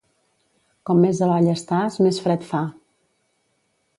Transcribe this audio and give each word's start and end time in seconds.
Com 0.89 1.01
més 1.01 1.19
avall 1.25 1.51
estàs, 1.51 1.99
més 2.05 2.19
fred 2.25 2.47
fa. 2.53 2.65